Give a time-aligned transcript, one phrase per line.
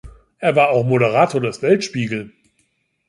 [0.39, 2.33] Er war auch Moderator des Weltspiegel.